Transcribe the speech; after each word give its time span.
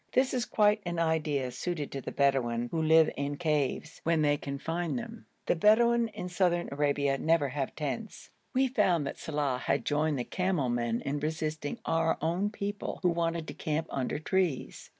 This 0.13 0.33
is 0.33 0.45
quite 0.45 0.81
an 0.83 0.97
idea 0.97 1.51
suited 1.51 1.91
to 1.91 2.01
the 2.01 2.11
Bedouin, 2.11 2.69
who 2.71 2.81
live 2.81 3.11
in 3.15 3.37
caves, 3.37 4.01
when 4.03 4.23
they 4.23 4.35
can 4.35 4.57
find 4.57 4.97
them. 4.97 5.27
The 5.45 5.55
Bedouin 5.55 6.07
in 6.07 6.27
Southern 6.27 6.69
Arabia 6.71 7.19
never 7.19 7.49
have 7.49 7.75
tents. 7.75 8.31
We 8.51 8.67
found 8.67 9.05
that 9.05 9.19
Saleh 9.19 9.61
had 9.61 9.85
joined 9.85 10.17
the 10.17 10.23
camel 10.23 10.69
men 10.69 11.01
in 11.01 11.19
resisting 11.19 11.77
our 11.85 12.17
own 12.19 12.49
people, 12.49 12.97
who 13.03 13.09
wanted 13.09 13.47
to 13.49 13.53
encamp 13.53 13.85
under 13.91 14.17
trees. 14.17 14.89